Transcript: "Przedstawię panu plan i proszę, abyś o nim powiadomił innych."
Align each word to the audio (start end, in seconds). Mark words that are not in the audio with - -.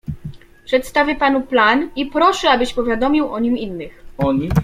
"Przedstawię 0.65 1.15
panu 1.15 1.41
plan 1.41 1.89
i 1.95 2.05
proszę, 2.05 2.49
abyś 2.49 2.69
o 2.69 2.75
nim 2.75 2.75
powiadomił 2.85 3.35
innych." 3.37 4.03